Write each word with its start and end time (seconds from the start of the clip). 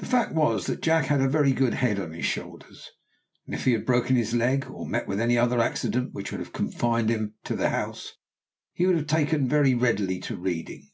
The 0.00 0.04
fact 0.04 0.34
was 0.34 0.66
that 0.66 0.82
Jack 0.82 1.06
had 1.06 1.22
a 1.22 1.26
very 1.26 1.52
good 1.52 1.72
head 1.72 1.98
on 1.98 2.12
his 2.12 2.26
shoulders, 2.26 2.90
and 3.46 3.54
had 3.54 3.64
he 3.64 3.74
broken 3.78 4.14
his 4.14 4.34
leg, 4.34 4.70
or 4.70 4.86
met 4.86 5.08
with 5.08 5.18
any 5.18 5.38
other 5.38 5.60
accident 5.60 6.12
which 6.12 6.30
would 6.30 6.40
have 6.40 6.52
confined 6.52 7.08
him 7.08 7.36
to 7.44 7.56
the 7.56 7.70
house, 7.70 8.12
he 8.74 8.84
would 8.84 8.96
have 8.96 9.06
taken 9.06 9.48
very 9.48 9.74
readily 9.74 10.18
to 10.20 10.36
reading. 10.36 10.90